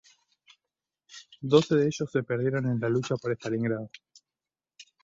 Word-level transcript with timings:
Doce 1.43 1.75
de 1.75 1.85
ellos 1.85 2.09
se 2.11 2.23
perdieron 2.23 2.65
en 2.65 2.79
la 2.79 2.89
lucha 2.89 3.15
por 3.17 3.33
Stalingrado. 3.33 3.91